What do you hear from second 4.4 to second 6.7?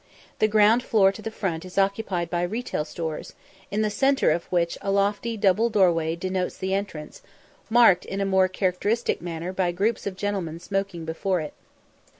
which a lofty double doorway denotes